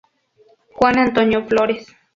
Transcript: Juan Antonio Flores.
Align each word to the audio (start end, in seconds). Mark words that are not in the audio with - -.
Juan 0.73 0.97
Antonio 0.97 1.45
Flores. 1.47 1.85